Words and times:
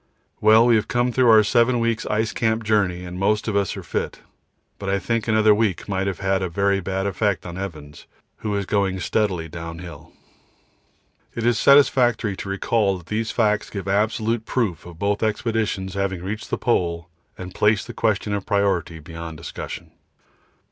Well, 0.39 0.65
we 0.65 0.77
have 0.77 0.87
come 0.87 1.11
through 1.11 1.29
our 1.29 1.43
7 1.43 1.77
weeks' 1.79 2.07
ice 2.07 2.31
camp 2.33 2.63
journey 2.63 3.05
and 3.05 3.19
most 3.19 3.47
of 3.47 3.55
us 3.55 3.77
are 3.77 3.83
fit, 3.83 4.19
but 4.79 4.89
I 4.89 4.97
think 4.97 5.27
another 5.27 5.53
week 5.53 5.87
might 5.87 6.07
have 6.07 6.21
had 6.21 6.41
a 6.41 6.49
very 6.49 6.79
bad 6.79 7.05
effect 7.05 7.45
on 7.45 7.55
Evans, 7.55 8.07
who 8.37 8.55
is 8.55 8.65
going 8.65 8.99
steadily 8.99 9.47
downhill. 9.47 10.11
It 11.35 11.45
is 11.45 11.59
satisfactory 11.59 12.35
to 12.37 12.49
recall 12.49 12.97
that 12.97 13.07
these 13.09 13.29
facts 13.29 13.69
give 13.69 13.87
absolute 13.87 14.47
proof 14.47 14.87
of 14.87 14.97
both 14.97 15.21
expeditions 15.21 15.93
having 15.93 16.23
reached 16.23 16.49
the 16.49 16.57
Pole 16.57 17.07
and 17.37 17.53
placed 17.53 17.85
the 17.85 17.93
question 17.93 18.33
of 18.33 18.43
priority 18.43 18.97
beyond 18.97 19.37
discussion. 19.37 19.91